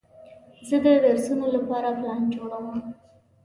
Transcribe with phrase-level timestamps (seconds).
[0.67, 2.77] زه د درسونو لپاره پلان جوړوم.